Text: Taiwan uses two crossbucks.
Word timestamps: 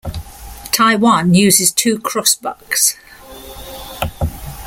Taiwan 0.71 1.35
uses 1.35 1.71
two 1.71 1.99
crossbucks. 1.99 2.95